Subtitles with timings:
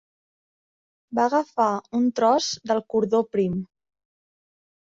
[1.19, 1.67] Va agafar
[1.99, 3.63] un tros del cordó prim.